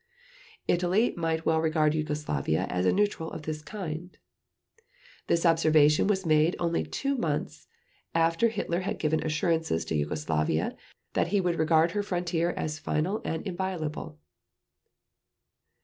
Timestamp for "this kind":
3.43-4.17